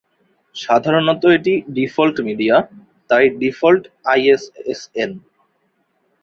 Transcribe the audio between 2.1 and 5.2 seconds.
Media", তাই "default ISSN".